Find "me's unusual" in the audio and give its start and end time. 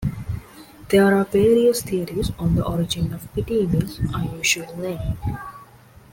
3.67-4.75